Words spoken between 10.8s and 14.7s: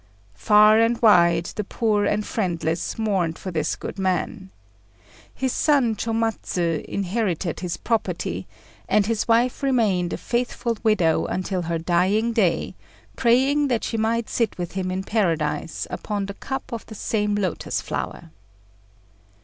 widow until her dying day, praying that she might sit